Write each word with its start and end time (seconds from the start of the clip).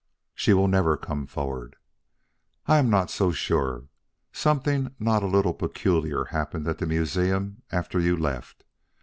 "She 0.33 0.51
will 0.55 0.67
never 0.67 0.97
come 0.97 1.27
forward." 1.27 1.75
"I 2.65 2.79
am 2.79 2.89
not 2.89 3.11
so 3.11 3.31
sure. 3.31 3.83
Something 4.33 4.95
not 4.97 5.21
a 5.21 5.27
little 5.27 5.53
peculiar 5.53 6.23
happened 6.25 6.67
at 6.67 6.79
the 6.79 6.87
museum 6.87 7.61
after 7.71 7.99
you 7.99 8.17
left. 8.17 8.63